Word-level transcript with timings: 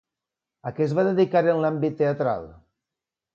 A 0.69 0.71
què 0.79 0.83
es 0.85 0.95
va 0.99 1.03
dedicar 1.07 1.43
en 1.51 1.61
l'àmbit 1.65 1.97
teatral? 2.01 2.49